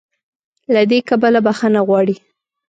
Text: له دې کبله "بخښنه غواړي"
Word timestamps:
له 0.73 0.81
دې 0.89 0.99
کبله 1.09 1.39
"بخښنه 1.45 1.81
غواړي" 1.87 2.15